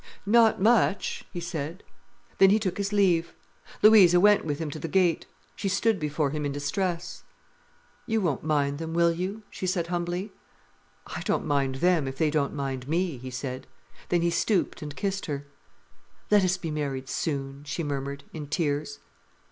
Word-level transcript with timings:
"Not 0.25 0.59
much," 0.59 1.25
he 1.31 1.39
said. 1.39 1.83
Then 2.39 2.49
he 2.49 2.57
took 2.57 2.79
his 2.79 2.91
leave. 2.91 3.35
Louisa 3.83 4.19
went 4.19 4.43
with 4.43 4.57
him 4.57 4.71
to 4.71 4.79
the 4.79 4.87
gate. 4.87 5.27
She 5.55 5.69
stood 5.69 5.99
before 5.99 6.31
him 6.31 6.43
in 6.43 6.51
distress. 6.51 7.21
"You 8.07 8.19
won't 8.19 8.43
mind 8.43 8.79
them, 8.79 8.95
will 8.95 9.11
you?" 9.11 9.43
she 9.51 9.67
said 9.67 9.85
humbly. 9.93 10.31
"I 11.05 11.21
don't 11.23 11.45
mind 11.45 11.75
them, 11.75 12.07
if 12.07 12.17
they 12.17 12.31
don't 12.31 12.55
mind 12.55 12.87
me!" 12.87 13.19
he 13.19 13.29
said. 13.29 13.67
Then 14.09 14.23
he 14.23 14.31
stooped 14.31 14.81
and 14.81 14.95
kissed 14.95 15.27
her. 15.27 15.45
"Let 16.31 16.43
us 16.43 16.57
be 16.57 16.71
married 16.71 17.07
soon," 17.07 17.63
she 17.65 17.83
murmured, 17.83 18.23
in 18.33 18.47
tears. 18.47 18.97